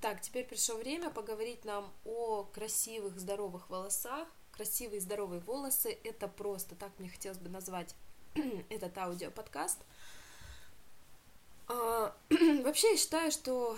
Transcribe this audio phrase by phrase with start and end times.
[0.00, 4.28] Так, теперь пришло время поговорить нам о красивых, здоровых волосах.
[4.52, 7.96] Красивые, здоровые волосы– это просто, так мне хотелось бы назвать
[8.68, 9.78] этот аудиоподкаст.
[11.66, 12.16] А,
[12.62, 13.76] вообще, я считаю, что,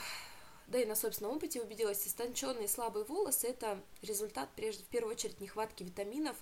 [0.67, 5.41] да и на собственном опыте убедилась, истонченные слабые волосы– это результат, прежде, в первую очередь,
[5.41, 6.37] нехватки витаминов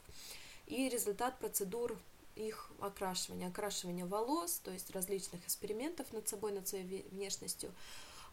[0.67, 1.97] и результат процедур
[2.35, 7.73] их окрашивания, окрашивания волос, то есть различных экспериментов над собой, над своей внешностью–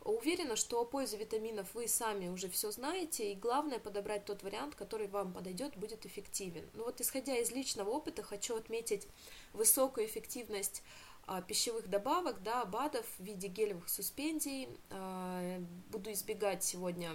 [0.06, 4.75] Уверена, что о пользе витаминов вы сами уже все знаете, и главное подобрать тот вариант,
[4.75, 6.64] который вам подойдет, будет эффективен.
[6.75, 9.07] Ну вот исходя из личного опыта, хочу отметить
[9.52, 10.84] высокую эффективность
[11.26, 14.70] а, пищевых добавок, да, БАДов в виде гелевых суспензий.
[14.92, 17.12] А, буду избегать сегодня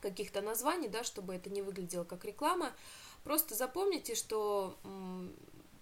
[0.00, 2.72] каких-то названий, да, чтобы это не выглядело как реклама.
[3.24, 4.74] Просто запомните, что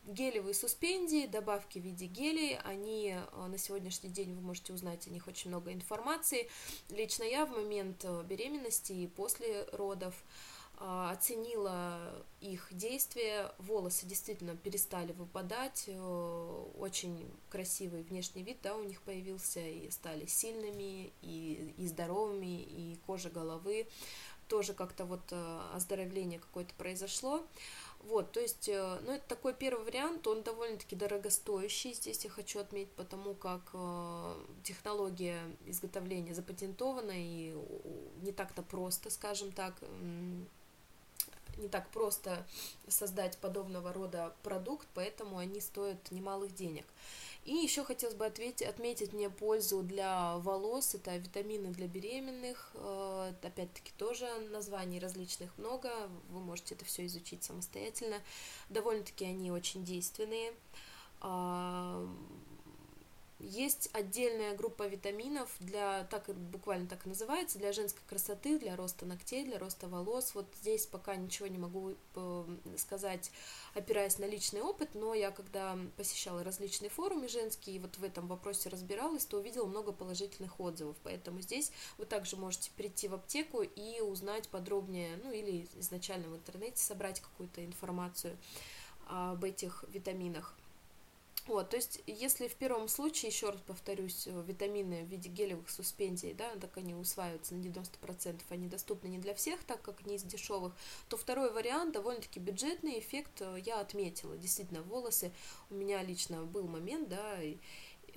[0.08, 5.10] гелевые суспензии, добавки в виде гелей, они э, на сегодняшний день вы можете узнать о
[5.10, 6.48] них очень много информации.
[6.88, 10.14] Лично я в момент э, беременности и после родов
[10.80, 15.90] э, оценила их действие, волосы действительно перестали выпадать,
[16.78, 22.98] очень красивый внешний вид, да, у них появился, и стали сильными, и, и здоровыми, и
[23.06, 23.86] кожа головы,
[24.46, 25.30] тоже как-то вот
[25.74, 27.44] оздоровление какое-то произошло.
[28.00, 32.60] Вот, то есть, э, ну, это такой первый вариант, он довольно-таки дорогостоящий, здесь я хочу
[32.60, 37.54] отметить, потому как э, технология изготовления запатентована и
[38.22, 39.74] не так-то просто, скажем так,
[41.58, 42.46] не так просто
[42.86, 46.86] создать подобного рода продукт, поэтому они стоят немалых денег.
[47.48, 53.32] И еще хотелось бы ответить, отметить мне пользу для волос, это витамины для беременных, э,
[53.40, 55.90] опять-таки тоже названий различных много,
[56.28, 58.20] вы можете это все изучить самостоятельно,
[58.68, 60.52] довольно-таки они очень действенные,
[61.22, 62.06] а,
[63.40, 69.06] есть отдельная группа витаминов для, так буквально так и называется, для женской красоты, для роста
[69.06, 70.34] ногтей, для роста волос.
[70.34, 73.30] Вот здесь пока ничего не могу э, сказать,
[73.74, 78.26] опираясь на личный опыт, но я когда посещала различные форумы женские и вот в этом
[78.26, 80.96] вопросе разбиралась, то увидела много положительных отзывов.
[81.04, 86.36] Поэтому здесь вы также можете прийти в аптеку и узнать подробнее, ну или изначально в
[86.36, 88.36] интернете собрать какую-то информацию
[89.06, 90.54] об этих витаминах.
[91.48, 95.70] Вот, то есть, если в первом случае, еще раз повторюсь, э, витамины в виде гелевых
[95.70, 100.16] суспензий, да, так они усваиваются на 90%, они доступны не для всех, так как не
[100.16, 100.74] из дешевых,
[101.08, 104.36] то второй вариант довольно-таки бюджетный, эффект э, я отметила.
[104.36, 105.32] Действительно, волосы
[105.70, 107.56] у меня лично был момент, да, и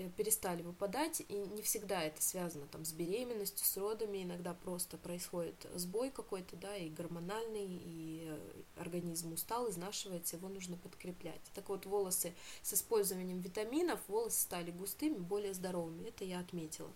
[0.10, 5.68] перестали выпадать, и не всегда это связано там с беременностью, с родами, иногда просто происходит
[5.76, 11.42] сбой какой-то, да, и гормональный, и э, организм устал, изнашивается, его нужно подкреплять.
[11.54, 16.92] Так вот, волосы с использованием витаминов, волосы стали густыми, более здоровыми, это я отметила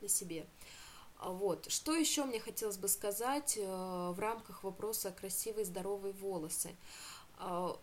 [0.00, 0.46] на себе.
[1.22, 1.70] А вот.
[1.70, 6.70] Что еще мне хотелось бы сказать э, в рамках вопроса красивые здоровые волосы?
[7.44, 7.76] А,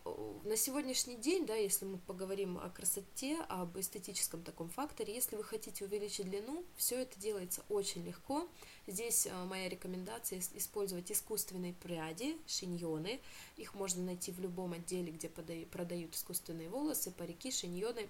[0.44, 5.44] на сегодняшний день, да, если мы поговорим о красоте, об эстетическом таком факторе, если вы
[5.44, 8.48] хотите увеличить длину, все это делается очень легко.
[8.86, 13.20] Здесь а, моя рекомендация использовать искусственные пряди, шиньоны.
[13.58, 18.08] Их можно найти в любом отделе, где продают искусственные волосы, парики, шиньоны.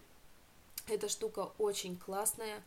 [0.87, 2.63] Эта штука очень классная.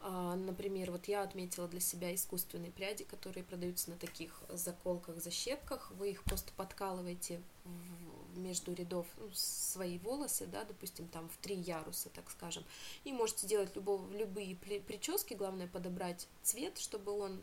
[0.00, 5.90] А, например, вот я отметила для себя искусственные пряди, которые продаются на таких заколках, защепках.
[5.92, 7.42] Вы их просто подкалываете
[8.36, 12.64] между рядов ну, свои волосы, да, допустим, там в три яруса, так скажем,
[13.04, 17.42] и можете делать любого, любые прически, главное подобрать цвет, чтобы он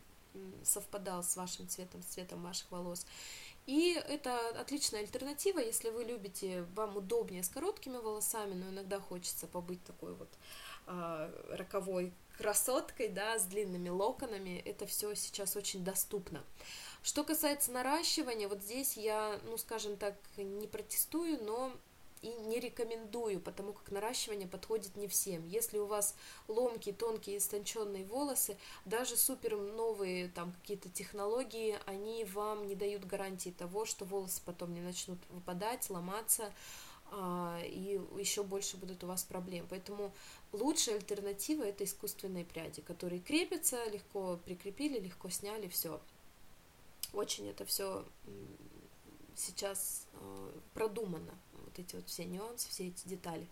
[0.63, 3.05] совпадал с вашим цветом, с цветом ваших волос.
[3.65, 9.45] И это отличная альтернатива, если вы любите, вам удобнее с короткими волосами, но иногда хочется
[9.47, 10.29] побыть такой вот
[10.87, 14.61] э, роковой красоткой, да, с длинными локонами.
[14.65, 16.43] Это все сейчас очень доступно.
[17.01, 21.71] Что касается наращивания, вот здесь я, ну, скажем так, не протестую, но
[22.21, 25.45] и не рекомендую, потому как наращивание подходит не всем.
[25.47, 26.15] Если у вас
[26.47, 33.51] ломкие, тонкие, истонченные волосы, даже супер новые там какие-то технологии, они вам не дают гарантии
[33.57, 36.51] того, что волосы потом не начнут выпадать, ломаться,
[37.11, 39.65] а, и еще больше будут у вас проблем.
[39.69, 40.11] Поэтому
[40.51, 46.01] лучшая альтернатива это искусственные пряди, которые крепятся, легко прикрепили, легко сняли, все
[47.13, 48.05] очень это все
[49.35, 53.47] сейчас э, продумано, вот эти вот все нюансы, все эти детали.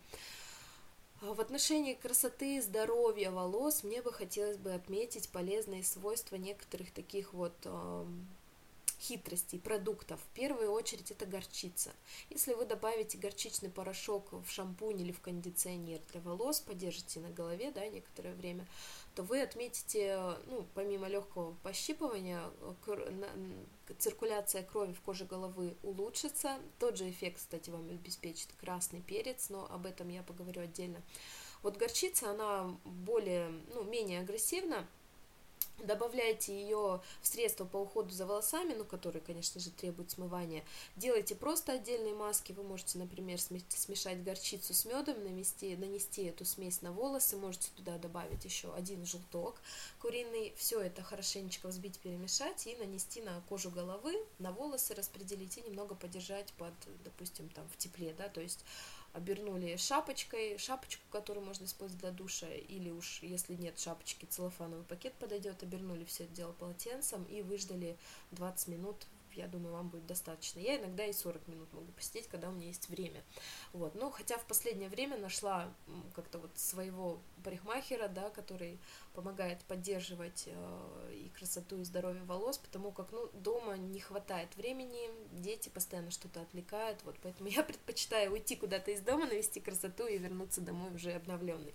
[1.22, 7.34] А в отношении красоты, здоровья волос мне бы хотелось бы отметить полезные свойства некоторых таких
[7.34, 7.56] вот
[9.00, 10.20] хитростей продуктов.
[10.20, 11.92] В первую очередь это горчица.
[12.30, 17.72] Если вы добавите горчичный порошок в шампунь или в кондиционер для волос, подержите на голове
[17.72, 18.68] да, некоторое время,
[19.16, 22.52] то вы отметите, ну, помимо легкого пощипывания,
[24.00, 26.58] циркуляция крови в коже головы улучшится.
[26.80, 31.02] Тот же эффект, кстати, вам обеспечит красный перец, но об этом я поговорю отдельно.
[31.64, 34.88] Вот горчица, она более, ну, менее агрессивна,
[35.84, 40.64] добавляйте ее в средства по уходу за волосами, ну, которые, конечно же, требуют смывания.
[40.96, 42.52] Делайте просто отдельные маски.
[42.52, 47.98] Вы можете, например, смешать горчицу с медом, нанести, нанести эту смесь на волосы, можете туда
[47.98, 49.62] добавить еще один желток
[50.00, 50.54] куриный.
[50.58, 55.96] Все это хорошенечко взбить, перемешать и нанести на кожу головы, на волосы распределить и немного
[55.96, 58.66] подержать под, допустим, там в тепле, да, то есть
[59.18, 65.14] обернули шапочкой, шапочку, которую можно использовать для душа, или уж если нет шапочки, целлофановый пакет
[65.16, 67.98] подойдет, обернули все это дело полотенцем и выждали
[68.32, 70.60] 20 минут я думаю, вам будет достаточно.
[70.60, 73.24] Я иногда и 40 минут могу посидеть, когда у меня есть время.
[73.72, 73.96] Вот.
[73.96, 75.72] Но хотя в последнее время нашла
[76.16, 78.80] как-то вот своего парикмахера, да, который
[79.14, 85.10] помогает поддерживать э, и красоту, и здоровье волос, потому как, ну, дома не хватает времени,
[85.32, 90.18] дети постоянно что-то отвлекают, вот, поэтому я предпочитаю уйти куда-то из дома, навести красоту и
[90.18, 91.74] вернуться домой уже обновленный.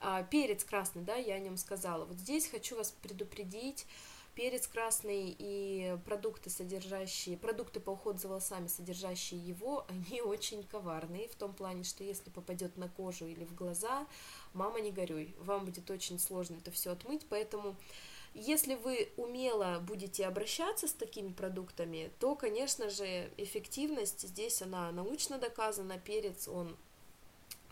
[0.00, 2.04] А, перец красный, да, я о нем сказала.
[2.04, 3.86] Вот здесь хочу вас предупредить,
[4.34, 11.28] перец красный и продукты, содержащие, продукты по уходу за волосами, содержащие его, они очень коварные,
[11.28, 14.06] в том плане, что если попадет на кожу или в глаза,
[14.52, 17.76] мама, не горюй, вам будет очень сложно это все отмыть, поэтому
[18.34, 25.38] если вы умело будете обращаться с такими продуктами, то, конечно же, эффективность здесь, она научно
[25.38, 26.76] доказана, перец, он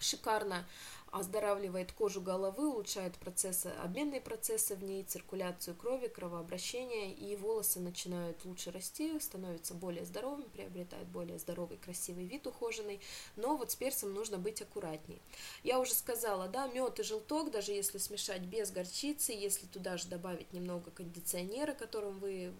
[0.03, 0.67] шикарно
[1.13, 8.43] оздоравливает кожу головы, улучшает процессы, обменные процессы в ней, циркуляцию крови, кровообращение, и волосы начинают
[8.47, 12.99] лучше расти, становятся более здоровыми, приобретают более здоровый, красивый вид, ухоженный,
[13.37, 15.21] но вот с перцем нужно быть аккуратней.
[15.63, 20.09] Я уже сказала, да, мед и желток, даже если смешать без горчицы, если туда же
[20.09, 22.55] добавить немного кондиционера, которым вы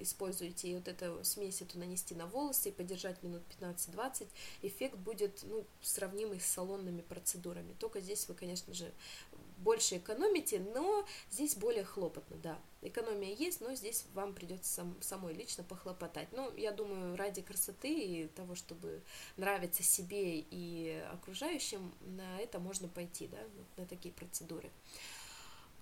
[0.00, 4.28] используете, и вот эту смесь эту нанести на волосы и подержать минут 15-20,
[4.62, 7.74] эффект будет ну, сравнимый с салонными процедурами.
[7.78, 8.92] Только здесь вы, конечно же,
[9.62, 12.58] больше экономите, но здесь более хлопотно, да.
[12.82, 16.32] Экономия есть, но здесь вам придется сам, самой лично похлопотать.
[16.32, 19.02] Но я думаю, ради красоты и того, чтобы
[19.36, 23.38] нравиться себе и окружающим, на это можно пойти, да,
[23.76, 24.70] на такие процедуры.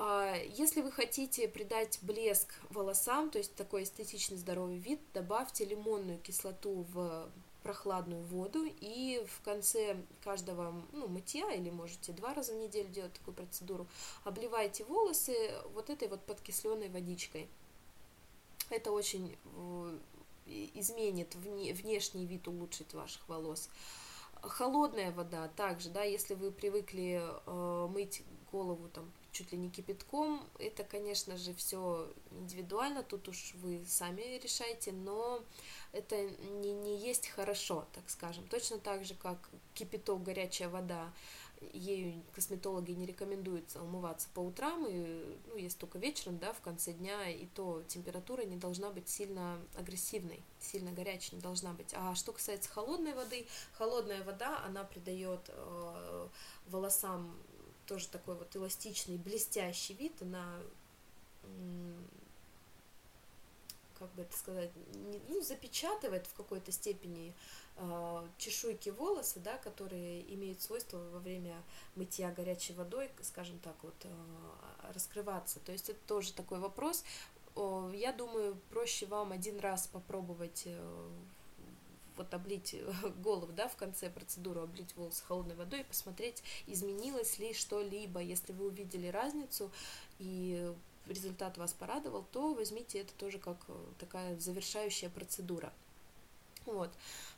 [0.03, 6.19] А, если вы хотите придать блеск волосам, то есть такой эстетичный здоровый вид, добавьте лимонную
[6.21, 7.29] кислоту в
[7.63, 13.13] прохладную воду и в конце каждого ну, мытья или можете два раза в неделю делать
[13.13, 13.87] такую процедуру,
[14.25, 15.35] обливайте волосы
[15.75, 17.47] вот этой вот подкисленной водичкой.
[18.71, 19.99] Это очень э,
[20.73, 23.69] изменит внешний вид, улучшит ваших волос.
[24.41, 30.43] Холодная вода также, да, если вы привыкли э, мыть голову там чуть ли не кипятком.
[30.59, 35.43] Это, конечно же, все индивидуально, тут уж вы сами решаете, но
[35.93, 36.23] это
[36.61, 38.47] не, не есть хорошо, так скажем.
[38.49, 41.13] Точно так же, как кипяток, горячая вода,
[41.73, 46.93] ею косметологи не рекомендуют умываться по утрам, и, ну, если только вечером, да, в конце
[46.93, 51.93] дня, и то температура не должна быть сильно агрессивной, сильно горячей не должна быть.
[51.95, 56.29] А что касается холодной воды, холодная вода, она придает э,
[56.67, 57.37] волосам
[57.91, 60.61] тоже такой вот эластичный, блестящий вид, она
[63.99, 64.71] как бы это сказать,
[65.29, 67.35] ну, запечатывает в какой-то степени
[67.77, 71.61] э, чешуйки волосы, да, которые имеют свойство во время
[71.97, 74.09] мытья горячей водой, скажем так, вот э,
[74.95, 75.59] раскрываться.
[75.61, 77.05] То есть это тоже такой вопрос.
[77.93, 81.09] Я думаю, проще вам один раз попробовать э,
[82.21, 87.39] вот облить э, голову, да, в конце процедуры облить волосы холодной водой и посмотреть, изменилось
[87.39, 88.21] ли что-либо.
[88.21, 89.71] Если вы увидели разницу
[90.19, 90.73] и
[91.07, 95.73] результат вас порадовал, то возьмите это тоже как э, такая завершающая процедура.
[96.71, 96.91] Вот.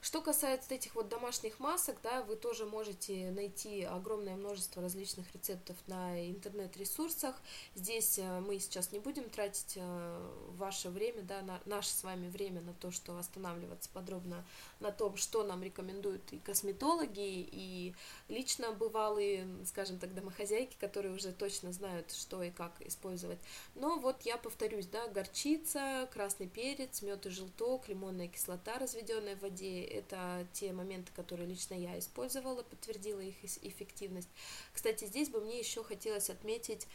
[0.03, 5.77] Что касается этих вот домашних масок, да, вы тоже можете найти огромное множество различных рецептов
[5.87, 7.35] на интернет-ресурсах.
[7.75, 12.29] Здесь э, мы сейчас не будем тратить э, ваше время, да, на, наше с вами
[12.29, 14.45] время на то, что останавливаться подробно
[14.81, 17.95] на том, что нам рекомендуют и косметологи, и
[18.29, 23.39] лично бывалые, скажем так, домохозяйки, которые уже точно знают, что и как использовать.
[23.77, 29.41] Но вот я повторюсь, да, горчица, красный перец, мед и желток, лимонная кислота, разведенная в
[29.41, 34.29] воде, это те моменты, которые лично я использовала, подтвердила их эффективность.
[34.73, 36.87] Кстати, здесь бы мне еще хотелось отметить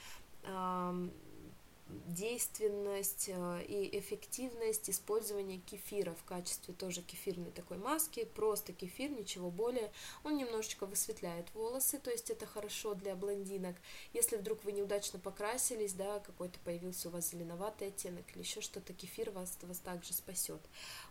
[2.07, 9.49] действенность э, и эффективность использования кефира в качестве тоже кефирной такой маски, просто кефир, ничего
[9.49, 9.91] более.
[10.23, 13.75] Он немножечко высветляет волосы, то есть это хорошо для блондинок.
[14.13, 18.93] Если вдруг вы неудачно покрасились, да, какой-то появился у вас зеленоватый оттенок или еще что-то,
[18.93, 20.61] кефир вас, вас также спасет.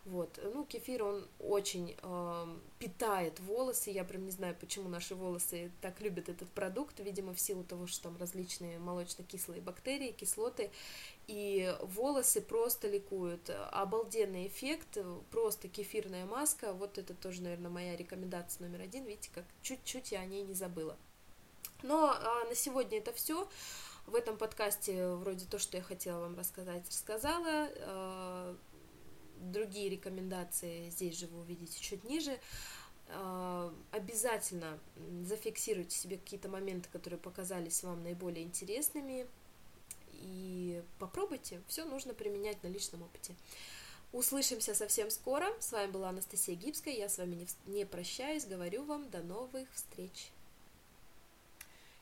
[0.05, 5.73] Вот, ну, кефир, он очень э, питает волосы, я прям не знаю, почему наши волосы
[5.81, 10.66] так любят этот продукт, видимо, в силу того, что там различные молочно-кислые бактерии, кислоты,
[11.27, 13.51] и волосы просто ликуют.
[13.73, 14.99] Обалденный эффект,
[15.31, 20.21] просто кефирная маска, вот это тоже, наверное, моя рекомендация номер один, видите, как чуть-чуть я
[20.21, 20.97] о ней не забыла.
[21.83, 23.49] Но а, на сегодня это все.
[24.07, 27.69] В этом подкасте вроде то, что я хотела вам рассказать, рассказала.
[27.81, 28.57] А,
[29.41, 32.39] другие рекомендации здесь же вы увидите чуть ниже.
[33.09, 34.79] А, обязательно
[35.25, 39.27] зафиксируйте себе какие-то моменты, которые показались вам наиболее интересными
[40.21, 43.35] и попробуйте, все нужно применять на личном опыте.
[44.13, 45.47] Услышимся совсем скоро.
[45.61, 46.95] С вами была Анастасия Гибская.
[46.95, 48.47] Я с вами не, не прощаюсь.
[48.47, 50.31] Говорю вам до новых встреч.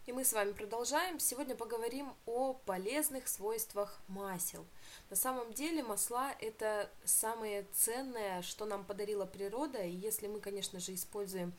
[0.06, 1.18] И мы с вами продолжаем.
[1.18, 4.66] Сегодня поговорим о полезных свойствах масел.
[5.09, 9.83] На самом деле масла это самое ценное, что нам подарила природа.
[9.83, 11.54] И если мы, конечно же, используем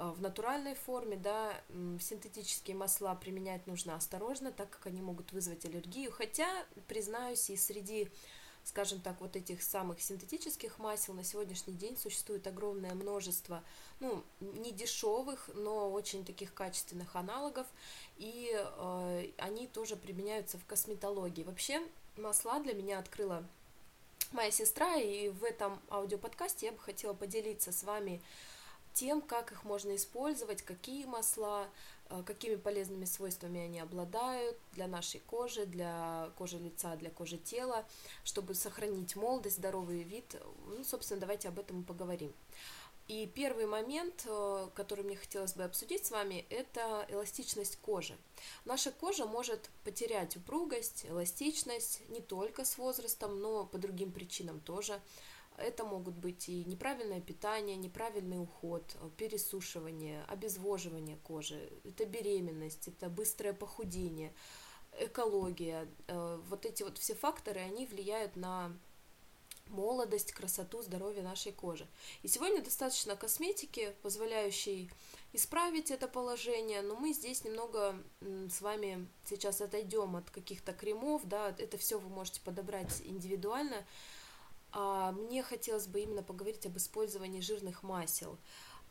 [0.00, 1.52] в натуральной форме, да,
[2.00, 6.48] синтетические масла применять нужно осторожно, так как они могут вызвать аллергию, хотя,
[6.88, 8.10] признаюсь, и среди
[8.64, 13.62] скажем так, вот этих самых синтетических масел на сегодняшний день существует огромное множество,
[14.00, 17.66] ну, не дешевых, но очень таких качественных аналогов,
[18.16, 21.42] и э, они тоже применяются в косметологии.
[21.42, 21.82] Вообще,
[22.16, 23.44] масла для меня открыла
[24.32, 28.20] моя сестра, и в этом аудиоподкасте я бы хотела поделиться с вами
[28.92, 31.68] тем, как их можно использовать, какие масла,
[32.08, 37.86] э, какими полезными свойствами они обладают для нашей кожи, для кожи лица, для кожи тела,
[38.24, 40.36] чтобы сохранить молодость, здоровый вид.
[40.66, 42.32] Ну, собственно, давайте об этом и поговорим.
[43.10, 48.16] И первый момент, э, который мне хотелось бы обсудить с вами, это эластичность кожи.
[48.64, 55.00] Наша кожа может потерять упругость, эластичность не только с возрастом, но по другим причинам тоже.
[55.60, 63.52] Это могут быть и неправильное питание, неправильный уход, пересушивание, обезвоживание кожи, это беременность, это быстрое
[63.52, 64.32] похудение,
[64.98, 65.88] экология.
[66.08, 68.72] Э, вот эти вот все факторы, они влияют на
[69.70, 71.86] молодость, красоту, здоровье нашей кожи.
[72.22, 74.90] И сегодня достаточно косметики, позволяющей
[75.32, 81.54] исправить это положение, но мы здесь немного с вами сейчас отойдем от каких-то кремов, да,
[81.56, 83.86] это все вы можете подобрать индивидуально,
[84.72, 88.38] мне хотелось бы именно поговорить об использовании жирных масел,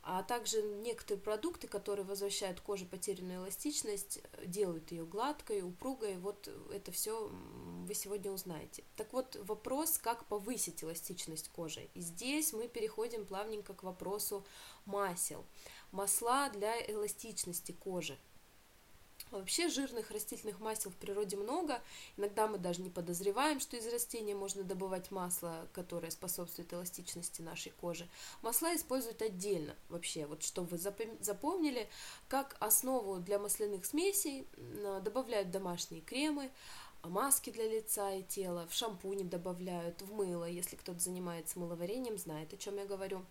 [0.01, 6.17] а также некоторые продукты, которые возвращают коже потерянную эластичность, делают ее гладкой, упругой.
[6.17, 8.83] Вот это все вы сегодня узнаете.
[8.95, 11.89] Так вот, вопрос, как повысить эластичность кожи.
[11.95, 14.45] И здесь мы переходим плавненько к вопросу
[14.85, 15.45] масел.
[15.91, 18.17] Масла для эластичности кожи.
[19.31, 21.81] Вообще жирных растительных масел в природе много.
[22.17, 27.71] Иногда мы даже не подозреваем, что из растения можно добывать масло, которое способствует эластичности нашей
[27.71, 28.09] кожи.
[28.41, 30.25] Масла используют отдельно вообще.
[30.25, 31.87] Вот что вы запомнили,
[32.27, 34.47] как основу для масляных смесей
[35.03, 36.49] добавляют домашние кремы,
[37.03, 42.53] маски для лица и тела, в шампуне добавляют, в мыло, если кто-то занимается мыловарением, знает,
[42.53, 43.23] о чем я говорю.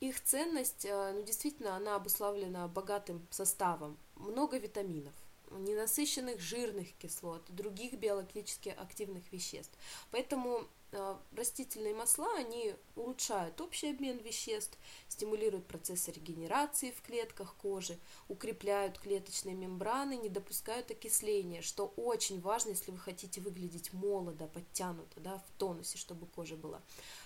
[0.00, 5.14] Их ценность, э, ну, действительно, она обуславлена богатым составом, много витаминов
[5.50, 9.76] ненасыщенных жирных кислот, других биологически активных веществ.
[10.10, 17.98] Поэтому э, растительные масла, они улучшают общий обмен веществ, стимулируют процессы регенерации в клетках кожи,
[18.28, 25.20] укрепляют клеточные мембраны, не допускают окисления, что очень важно, если вы хотите выглядеть молодо, подтянуто,
[25.20, 26.80] да, в тонусе, чтобы кожа была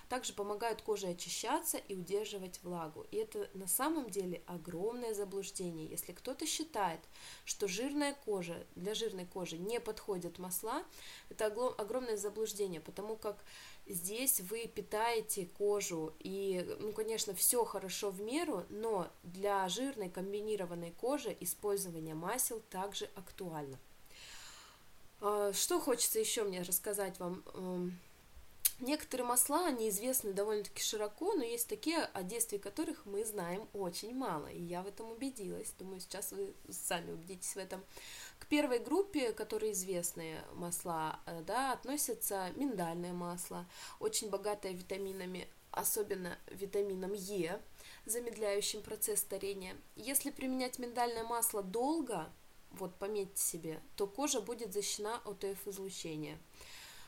[0.08, 3.06] также помогают коже очищаться и удерживать влагу.
[3.10, 5.86] И это на самом деле огромное заблуждение.
[5.86, 7.00] Если кто-то считает,
[7.44, 10.82] что жирная кожа, для жирной кожи не подходят масла,
[11.28, 13.44] это огромное заблуждение, потому как
[13.86, 20.92] здесь вы питаете кожу, и, ну, конечно, все хорошо в меру, но для жирной комбинированной
[20.92, 23.78] кожи использование масел также актуально.
[25.20, 27.42] А, что хочется еще мне рассказать вам?
[28.80, 34.14] Некоторые масла, они известны довольно-таки широко, но есть такие, о действии которых мы знаем очень
[34.14, 35.72] мало, и я в этом убедилась.
[35.80, 37.82] Думаю, сейчас вы сами убедитесь в этом.
[38.38, 43.66] К первой группе, которые известные масла, э, да, относятся миндальное масло,
[43.98, 47.60] очень богатое витаминами, особенно витамином Е,
[48.06, 49.76] замедляющим процесс старения.
[49.96, 52.30] Если применять миндальное масло долго,
[52.70, 56.38] вот пометьте себе, то кожа будет защищена от УФ-излучения,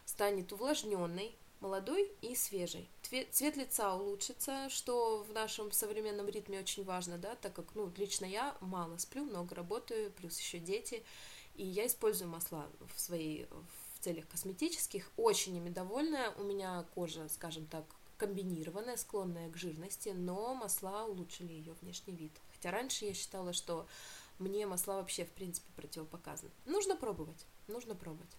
[0.04, 2.88] станет увлажненной, молодой и свежий.
[3.02, 8.24] Цвет лица улучшится, что в нашем современном ритме очень важно, да, так как, ну, лично
[8.24, 11.04] я мало сплю, много работаю, плюс еще дети,
[11.54, 17.28] и я использую масла в своей в целях косметических, очень ими довольна, у меня кожа,
[17.28, 17.84] скажем так,
[18.16, 22.32] комбинированная, склонная к жирности, но масла улучшили ее внешний вид.
[22.52, 23.86] Хотя раньше я считала, что
[24.38, 26.50] мне масла вообще, в принципе, противопоказаны.
[26.64, 28.30] Нужно пробовать, нужно пробовать.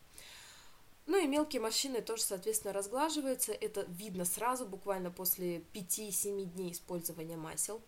[1.07, 3.53] Ну и мелкие морщины тоже, соответственно, разглаживаются.
[3.53, 7.81] Это видно сразу, буквально после 5-7 дней использования масел.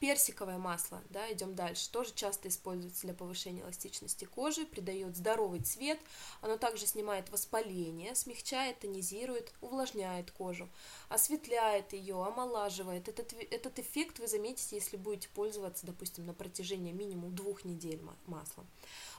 [0.00, 5.98] Персиковое масло, да, идем дальше, тоже часто используется для повышения эластичности кожи, придает здоровый цвет,
[6.40, 10.68] оно также снимает воспаление, смягчает, тонизирует, увлажняет кожу,
[11.08, 13.08] осветляет ее, омолаживает.
[13.08, 18.68] Этот, этот эффект вы заметите, если будете пользоваться, допустим, на протяжении минимум двух недель маслом.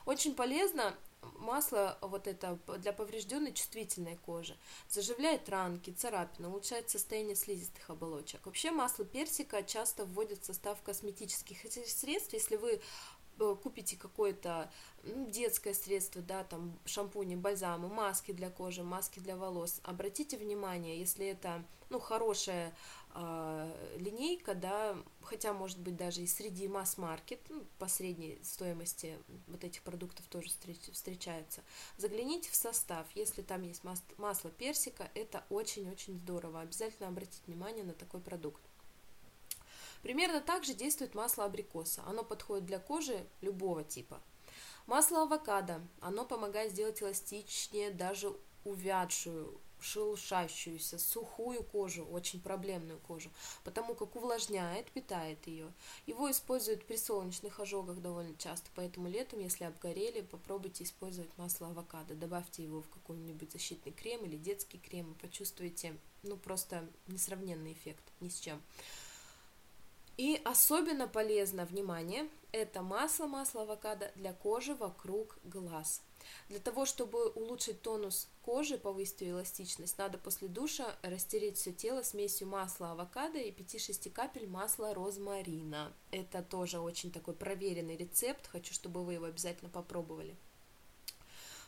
[0.06, 0.96] Очень полезно
[1.38, 4.56] масло вот это для поврежденной чувствительной кожи.
[4.88, 8.44] Заживляет ранки, царапины, улучшает состояние слизистых оболочек.
[8.46, 12.32] Вообще масло персика часто вводят в состав косметических средств.
[12.32, 12.80] Если вы
[13.38, 14.70] э, купите какое-то
[15.02, 20.98] ну, детское средство, да, там шампуни, бальзамы, маски для кожи, маски для волос, обратите внимание,
[20.98, 22.72] если это, ну, хорошая э,
[23.14, 29.82] линейка, да, хотя, может быть, даже и среди масс-маркет, ну, по средней стоимости вот этих
[29.82, 31.62] продуктов тоже встреч, встречаются,
[31.96, 37.84] загляните в состав, если там есть мас масло персика, это очень-очень здорово, обязательно обратите внимание
[37.84, 38.62] на такой продукт.
[40.02, 44.20] Примерно так же действует масло абрикоса, оно подходит для кожи любого типа.
[44.86, 48.32] Масло авокадо, оно помогает сделать эластичнее даже
[48.64, 53.30] увядшую шелушащуюся, сухую кожу, очень проблемную кожу,
[53.64, 55.72] потому как увлажняет, питает ее.
[56.06, 62.14] Его используют при солнечных ожогах довольно часто, поэтому летом, если обгорели, попробуйте использовать масло авокадо,
[62.14, 68.04] добавьте его в какой-нибудь защитный крем или детский крем и почувствуете, ну, просто несравненный эффект
[68.20, 68.60] ни с чем.
[70.16, 76.02] И особенно полезно, внимание, это масло, масло авокадо для кожи вокруг глаз.
[76.48, 82.02] Для того, чтобы улучшить тонус кожи, повысить ее эластичность, надо после душа растереть все тело
[82.02, 85.92] смесью масла авокадо и 5-6 капель масла розмарина.
[86.10, 90.36] Это тоже очень такой проверенный рецепт, хочу, чтобы вы его обязательно попробовали.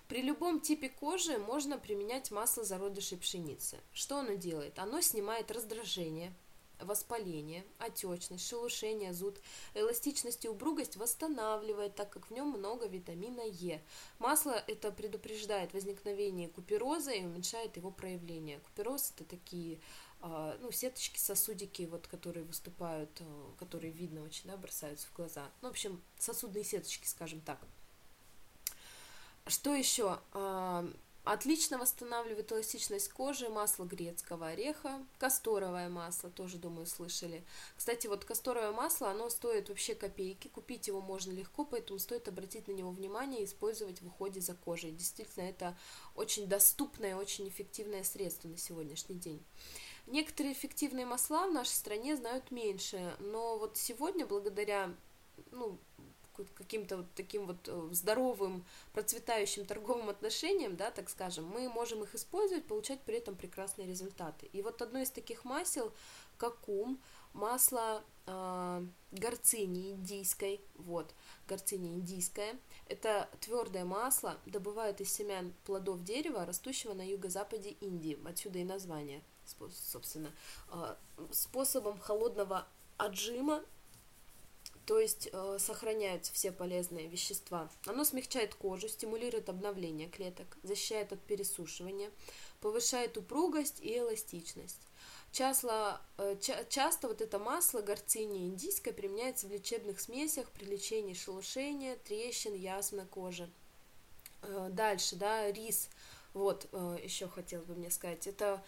[0.08, 3.78] При любом типе кожи можно применять масло зародышей пшеницы.
[3.92, 4.78] Что оно делает?
[4.78, 6.34] Оно снимает раздражение,
[6.80, 9.40] воспаление, отечность, шелушение, зуд,
[9.74, 13.82] эластичность и упругость восстанавливает, так как в нем много витамина Е.
[14.18, 18.60] Масло это предупреждает возникновение купероза и уменьшает его проявление.
[18.60, 19.80] Купероз это такие
[20.20, 23.24] а, ну, сеточки, сосудики, вот, которые выступают, э,
[23.58, 25.50] которые видно очень, да, бросаются в глаза.
[25.62, 27.58] Ну, в общем, сосудные сеточки, скажем так.
[29.48, 30.20] Что еще?
[31.24, 37.44] Отлично восстанавливает эластичность кожи масло грецкого ореха, касторовое масло, тоже, думаю, слышали.
[37.76, 42.66] Кстати, вот касторовое масло, оно стоит вообще копейки, купить его можно легко, поэтому стоит обратить
[42.66, 44.90] на него внимание и использовать в уходе за кожей.
[44.90, 45.78] Действительно, это
[46.16, 49.40] очень доступное, очень эффективное средство на сегодняшний день.
[50.08, 54.92] Некоторые эффективные масла в нашей стране знают меньше, но вот сегодня, благодаря
[55.50, 55.78] ну,
[56.54, 62.14] каким-то вот таким вот э, здоровым, процветающим торговым отношениям, да, так скажем, мы можем их
[62.14, 64.46] использовать, получать при этом прекрасные результаты.
[64.52, 65.92] И вот одно из таких масел,
[66.36, 67.00] какум,
[67.32, 71.14] масло э, горцини индийской, вот,
[71.48, 78.58] горцини индийская, это твердое масло, добывают из семян плодов дерева, растущего на юго-западе Индии, отсюда
[78.58, 79.22] и название,
[79.70, 80.32] собственно,
[80.70, 80.96] э,
[81.30, 82.66] способом холодного
[82.96, 83.62] отжима
[84.86, 87.70] то есть э, сохраняются все полезные вещества.
[87.86, 92.10] Оно смягчает кожу, стимулирует обновление клеток, защищает от пересушивания,
[92.60, 94.80] повышает упругость и эластичность.
[95.30, 101.14] Часто, э, ча- часто вот это масло горцини индийское применяется в лечебных смесях при лечении
[101.14, 103.48] шелушения, трещин, язв на коже.
[104.42, 105.88] Э, дальше, да, рис.
[106.34, 108.62] Вот, э, еще хотел бы мне сказать, это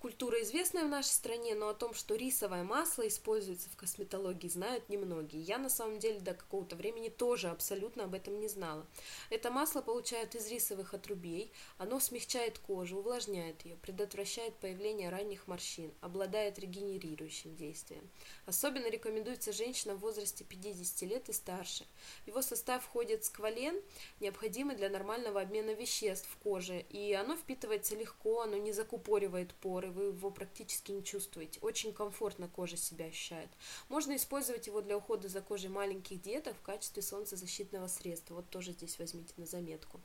[0.00, 4.88] Культура известная в нашей стране, но о том, что рисовое масло используется в косметологии, знают
[4.88, 5.42] немногие.
[5.42, 8.86] Я на самом деле до какого-то времени тоже абсолютно об этом не знала.
[9.28, 15.92] Это масло получают из рисовых отрубей, оно смягчает кожу, увлажняет ее, предотвращает появление ранних морщин,
[16.00, 18.08] обладает регенерирующим действием.
[18.46, 21.84] Особенно рекомендуется женщинам в возрасте 50 лет и старше.
[22.22, 23.74] В его состав входит сквален,
[24.20, 29.87] необходимый для нормального обмена веществ в коже, и оно впитывается легко, оно не закупоривает поры,
[29.88, 31.58] которой вы его практически не чувствуете.
[31.60, 33.48] Очень комфортно кожа себя ощущает.
[33.88, 38.34] Можно использовать его для ухода за кожей маленьких деток в качестве солнцезащитного средства.
[38.34, 40.00] Вот тоже здесь возьмите на заметку.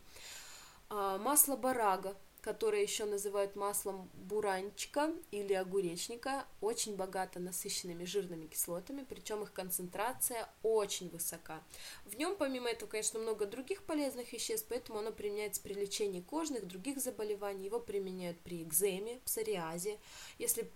[0.89, 9.05] А, масло барага которое еще называют маслом буранчика или огуречника, очень богато насыщенными жирными кислотами,
[9.07, 11.63] причем их концентрация очень высока.
[12.05, 16.67] В нем, помимо этого, конечно, много других полезных веществ, поэтому оно применяется при лечении кожных,
[16.67, 19.97] других заболеваний, его применяют при экземе, псориазе.
[20.37, 20.69] Если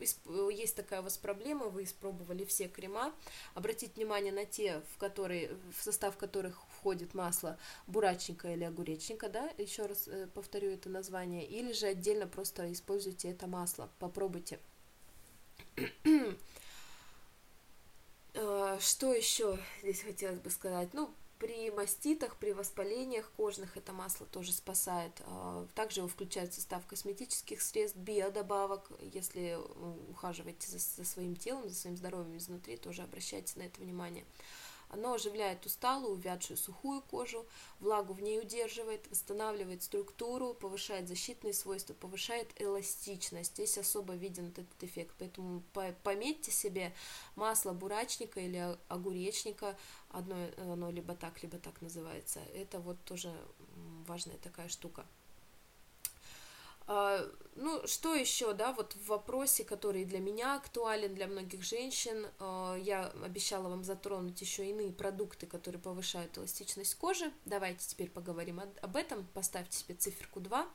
[0.52, 3.14] есть такая у вас проблема, вы испробовали все крема,
[3.56, 9.50] обратите внимание на те, в, которые, в состав которых входит масло бурачника или огуречника, да,
[9.58, 14.58] еще раз э, повторю это название, или же отдельно просто используйте это масло, попробуйте.
[18.34, 20.94] Э, что еще здесь хотелось бы сказать?
[20.94, 25.12] Ну, при маститах, при воспалениях кожных это масло тоже спасает.
[25.26, 28.90] Э, также его включают в состав косметических средств, биодобавок.
[29.14, 29.60] Если
[30.10, 34.24] ухаживаете за, за своим телом, за своим здоровьем изнутри, тоже обращайте на это внимание.
[34.90, 37.46] Оно оживляет усталую, увядшую сухую кожу,
[37.80, 43.54] влагу в ней удерживает, восстанавливает структуру, повышает защитные свойства, повышает эластичность.
[43.54, 45.16] Здесь особо виден этот эффект.
[45.20, 45.64] Поэтому
[46.04, 46.94] пометьте себе
[47.36, 49.78] масло бурачника или огуречника,
[50.10, 52.40] одно, оно либо так, либо так называется.
[52.54, 53.34] Это вот тоже
[54.08, 55.06] важная такая штука.
[56.88, 62.28] А, ну, что еще, да, вот в вопросе, который для меня актуален, для многих женщин,
[62.40, 67.32] а, я обещала вам затронуть еще иные продукты, которые повышают эластичность кожи.
[67.46, 69.28] Давайте теперь поговорим об этом.
[69.34, 70.66] Поставьте себе циферку 2.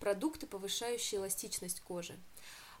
[0.00, 2.14] Продукты, повышающие эластичность кожи.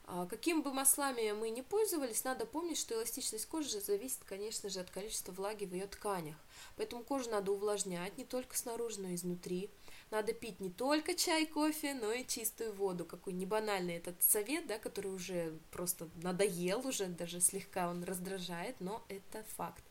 [0.06, 4.80] А, каким бы маслами мы ни пользовались, надо помнить, что эластичность кожи зависит, конечно же,
[4.80, 6.36] от количества влаги в ее тканях.
[6.76, 9.70] Поэтому кожу надо увлажнять не только снаружи, но и изнутри.
[10.14, 13.04] Надо пить не только чай, кофе, но и чистую воду.
[13.04, 19.04] Какой небанальный этот совет, да, который уже просто надоел, уже даже слегка он раздражает, но
[19.08, 19.82] это факт.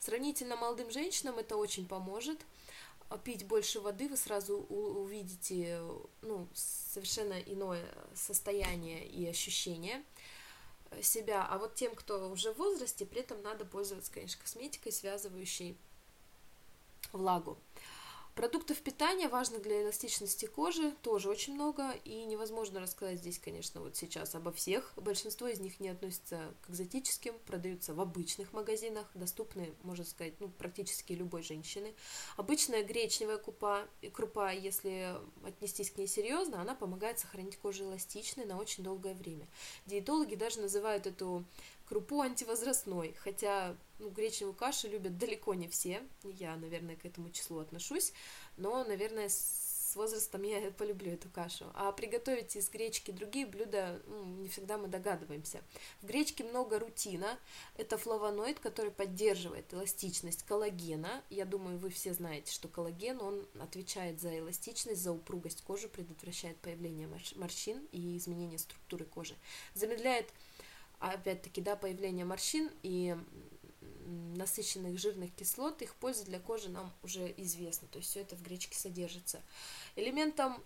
[0.00, 2.40] Сравнительно молодым женщинам это очень поможет.
[3.10, 5.82] А пить больше воды, вы сразу увидите
[6.22, 10.02] ну, совершенно иное состояние и ощущение
[11.02, 11.46] себя.
[11.46, 15.76] А вот тем, кто уже в возрасте, при этом надо пользоваться, конечно, косметикой, связывающей
[17.12, 17.58] влагу.
[18.38, 23.96] Продуктов питания, важных для эластичности кожи, тоже очень много, и невозможно рассказать здесь, конечно, вот
[23.96, 24.92] сейчас обо всех.
[24.94, 30.50] Большинство из них не относятся к экзотическим, продаются в обычных магазинах, доступны, можно сказать, ну,
[30.50, 31.96] практически любой женщины.
[32.36, 38.56] Обычная гречневая крупа, крупа, если отнестись к ней серьезно, она помогает сохранить кожу эластичной на
[38.56, 39.48] очень долгое время.
[39.86, 41.44] Диетологи даже называют эту
[41.88, 47.58] крупу антивозрастной, хотя ну, гречневую кашу любят далеко не все, я, наверное, к этому числу
[47.60, 48.12] отношусь,
[48.56, 51.64] но, наверное, с возрастом я полюблю эту кашу.
[51.74, 55.62] А приготовить из гречки другие блюда ну, не всегда мы догадываемся.
[56.02, 57.38] В гречке много рутина,
[57.74, 61.22] это флавоноид, который поддерживает эластичность коллагена.
[61.30, 66.58] Я думаю, вы все знаете, что коллаген, он отвечает за эластичность, за упругость кожи, предотвращает
[66.58, 69.36] появление морщин и изменение структуры кожи,
[69.72, 70.26] замедляет
[71.00, 73.16] опять-таки, да, появление морщин и
[74.36, 78.42] насыщенных жирных кислот, их польза для кожи нам уже известна, то есть все это в
[78.42, 79.42] гречке содержится.
[79.96, 80.62] Элементом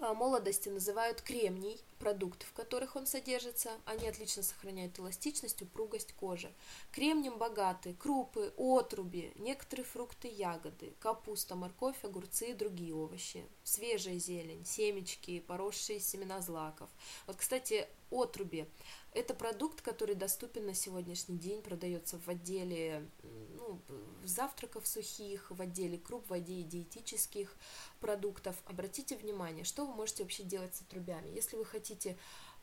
[0.00, 3.70] а, молодости называют кремний, продукты, в которых он содержится.
[3.86, 6.52] Они отлично сохраняют эластичность, упругость кожи.
[6.92, 14.66] Кремнием богаты крупы, отруби, некоторые фрукты, ягоды, капуста, морковь, огурцы и другие овощи, свежая зелень,
[14.66, 16.90] семечки, поросшие семена злаков.
[17.26, 18.68] Вот, кстати, отруби
[19.16, 23.80] это продукт, который доступен на сегодняшний день, продается в отделе ну,
[24.24, 27.56] завтраков сухих, в отделе круп, в отделе диетических
[27.98, 28.56] продуктов.
[28.66, 31.30] Обратите внимание, что вы можете вообще делать с отрубями.
[31.30, 32.18] Если вы хотите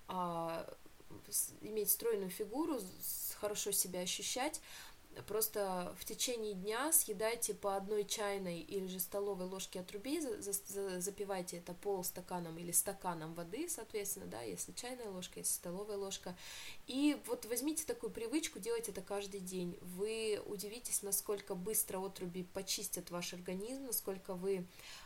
[0.07, 0.71] а,
[1.61, 2.79] иметь стройную фигуру,
[3.39, 4.61] хорошо себя ощущать,
[5.27, 11.73] Просто в течение дня съедайте по одной чайной или же столовой ложке отрубей, запивайте это
[11.73, 16.35] полстаканом или стаканом воды, соответственно, да, если чайная ложка, если столовая ложка.
[16.87, 19.77] И вот возьмите такую привычку, делайте это каждый день.
[19.81, 24.65] Вы удивитесь, насколько быстро отруби почистят ваш организм, насколько вы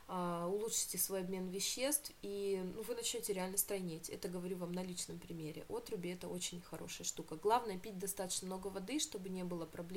[0.10, 4.10] а, улучшите свой обмен веществ, и ну, вы начнете реально стройнеть.
[4.10, 5.66] Это говорю вам на личном примере.
[5.68, 7.36] Отруби это очень хорошая штука.
[7.36, 9.97] Главное пить достаточно много воды, чтобы не было проблем.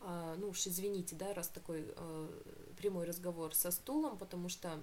[0.00, 2.42] А, ну уж извините, да, раз такой а,
[2.76, 4.82] прямой разговор со стулом, потому что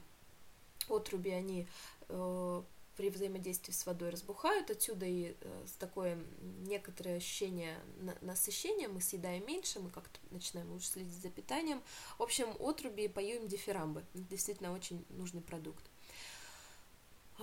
[0.90, 1.68] отруби, они
[2.10, 2.64] э,
[2.98, 6.18] при взаимодействии с водой разбухают, отсюда и э, такое
[6.66, 7.80] некоторое ощущение
[8.22, 11.82] насыщения, мы съедаем меньше, мы как-то начинаем лучше следить за питанием.
[12.18, 15.91] В общем, отруби поем дифирамбы, действительно очень нужный продукт.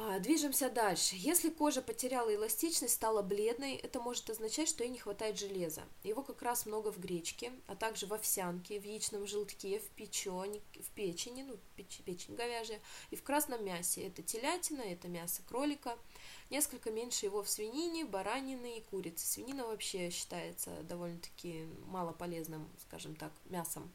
[0.00, 1.16] А, движемся дальше.
[1.16, 5.82] Если кожа потеряла эластичность, стала бледной, это может означать, что ей не хватает железа.
[6.04, 10.62] Его как раз много в гречке, а также в овсянке, в яичном желтке, в печени,
[10.72, 12.78] в печени, ну, печ, печень говяжья,
[13.10, 14.06] и в красном мясе.
[14.06, 15.98] Это телятина, это мясо кролика.
[16.48, 19.26] Несколько меньше его в свинине, баранины и курице.
[19.26, 23.90] Свинина вообще считается довольно-таки малополезным, скажем так, мясом.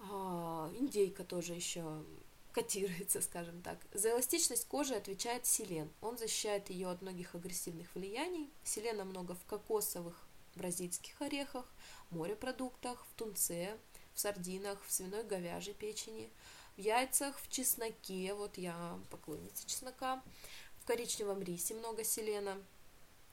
[0.00, 2.04] А, индейка тоже еще
[2.52, 3.78] котируется, скажем так.
[3.92, 5.90] За эластичность кожи отвечает селен.
[6.00, 8.50] Он защищает ее от многих агрессивных влияний.
[8.64, 11.66] Селена много в кокосовых бразильских орехах,
[12.10, 13.78] морепродуктах, в тунце,
[14.14, 16.30] в сардинах, в свиной говяжьей печени,
[16.76, 20.22] в яйцах, в чесноке, вот я поклонница чеснока,
[20.80, 22.58] в коричневом рисе много селена,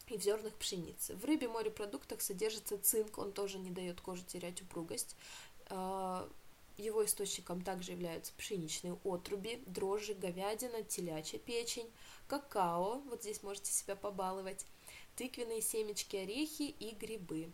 [0.08, 1.16] и в зернах пшеницы.
[1.16, 5.16] В рыбе морепродуктах содержится цинк, он тоже не дает коже терять упругость.
[6.78, 11.90] Его источником также являются пшеничные отруби, дрожжи, говядина, телячья печень,
[12.28, 14.66] какао, вот здесь можете себя побаловать,
[15.16, 17.52] тыквенные семечки, орехи и грибы.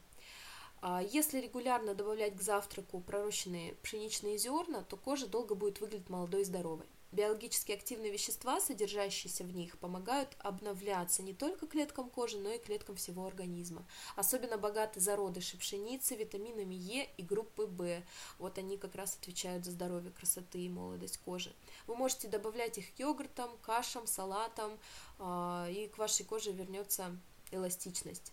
[0.82, 6.42] А если регулярно добавлять к завтраку пророщенные пшеничные зерна, то кожа долго будет выглядеть молодой
[6.42, 6.88] и здоровой.
[7.12, 12.96] Биологически активные вещества, содержащиеся в них, помогают обновляться не только клеткам кожи, но и клеткам
[12.96, 13.86] всего организма.
[14.16, 18.02] Особенно богаты зародыши пшеницы витаминами Е и группы В.
[18.40, 21.54] Вот они как раз отвечают за здоровье, красоты и молодость кожи.
[21.86, 24.80] Вы можете добавлять их к йогуртам, кашам, салатам,
[25.20, 27.18] а, и к вашей коже вернется
[27.52, 28.32] эластичность.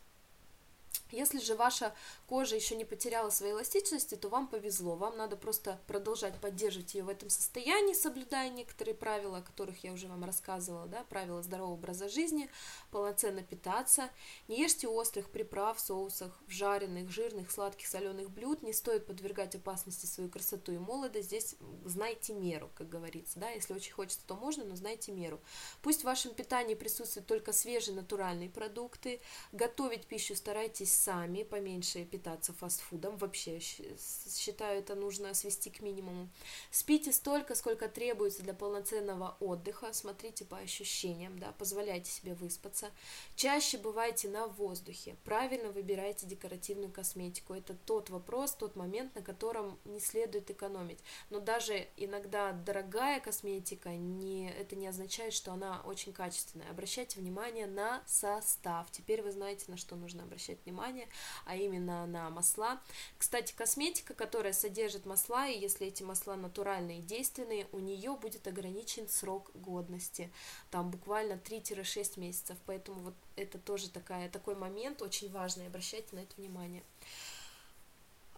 [1.10, 1.94] Если же ваша
[2.26, 4.96] кожа еще не потеряла своей эластичности, то вам повезло.
[4.96, 9.92] Вам надо просто продолжать поддерживать ее в этом состоянии, соблюдая некоторые правила, о которых я
[9.92, 12.50] уже вам рассказывала, да, правила здорового образа жизни,
[12.90, 14.10] полноценно питаться,
[14.48, 19.54] не ешьте острых приправ в соусах, в жареных, жирных, сладких, соленых блюд, не стоит подвергать
[19.54, 24.34] опасности свою красоту и молодость, здесь знайте меру, как говорится, да, если очень хочется, то
[24.34, 25.40] можно, но знайте меру.
[25.82, 29.20] Пусть в вашем питании присутствуют только свежие натуральные продукты,
[29.52, 36.28] готовить пищу старайтесь сами, поменьше питаться фастфудом, вообще считаю, это нужно свести к минимуму.
[36.70, 42.90] Спите столько, сколько требуется для полноценного отдыха, смотрите по ощущениям, да, позволяйте себе выспаться.
[43.36, 49.78] Чаще бывайте на воздухе, правильно выбирайте декоративную косметику, это тот вопрос, тот момент, на котором
[49.84, 50.98] не следует экономить.
[51.30, 56.70] Но даже иногда дорогая косметика, не, это не означает, что она очень качественная.
[56.70, 58.90] Обращайте внимание на состав.
[58.90, 61.08] Теперь вы знаете, на что нужно обращать внимание внимание,
[61.44, 62.80] а именно на масла.
[63.18, 68.46] Кстати, косметика, которая содержит масла, и если эти масла натуральные и действенные, у нее будет
[68.46, 70.32] ограничен срок годности,
[70.70, 76.20] там буквально 3-6 месяцев, поэтому вот это тоже такая, такой момент очень важный, обращайте на
[76.20, 76.82] это внимание.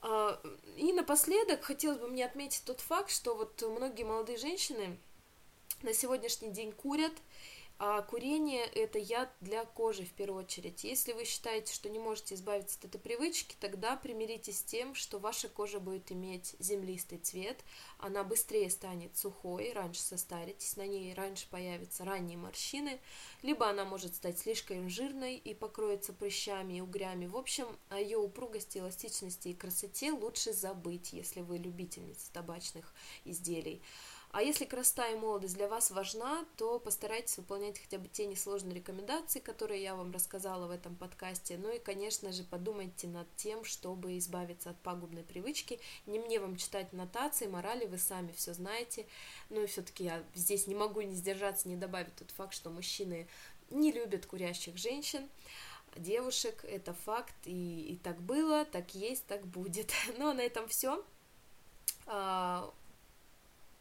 [0.03, 0.41] А,
[0.77, 4.99] и напоследок хотелось бы мне отметить тот факт, что вот многие молодые женщины
[5.83, 7.13] на сегодняшний день курят,
[7.83, 10.85] а курение– это яд для кожи в первую очередь.
[10.85, 15.19] Если вы считаете, что не можете избавиться от этой привычки, тогда примиритесь с тем, что
[15.19, 17.65] ваша кожа будет иметь землистый цвет,
[17.97, 23.01] она быстрее станет сухой, раньше состаритесь, на ней раньше появятся ранние морщины,
[23.41, 27.25] либо она может стать слишком жирной и покроется прыщами и угрями.
[27.25, 32.93] В общем, о ее упругости, эластичности и красоте лучше забыть, если вы любительница табачных
[33.25, 33.81] изделий.
[34.33, 38.77] А если красота и молодость для вас важна, то постарайтесь выполнять хотя бы те несложные
[38.77, 41.59] рекомендации, которые я вам рассказала в этом подкасте.
[41.59, 45.81] Ну и, конечно же, подумайте над тем, чтобы избавиться от пагубной привычки.
[46.07, 49.07] Не мне вам читать нотации, морали, вы сами все знаете.
[49.49, 53.27] Ну и все-таки я здесь не могу не сдержаться, не добавить тот факт, что мужчины
[53.71, 55.29] не любят курящих женщин
[55.97, 59.93] девушек, это факт, и, и так было, так есть, так будет.
[60.19, 61.05] Ну а на этом все.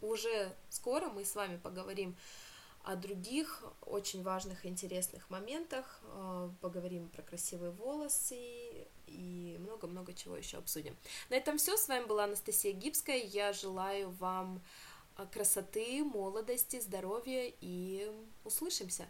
[0.02, 2.16] Уже скоро мы с вами поговорим
[2.84, 10.38] о других очень важных и интересных моментах, э, поговорим про красивые волосы и много-много чего
[10.38, 10.96] еще обсудим.
[11.30, 11.76] На этом все.
[11.76, 13.18] С вами была Анастасия Гибская.
[13.18, 14.62] Я желаю вам
[15.18, 18.12] э, красоты, молодости, здоровья и
[18.46, 19.08] услышимся.